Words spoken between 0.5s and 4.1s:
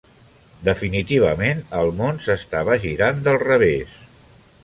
Definitivament el món s'estava girant del revés.